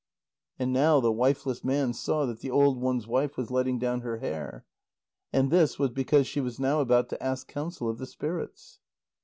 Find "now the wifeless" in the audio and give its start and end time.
0.73-1.63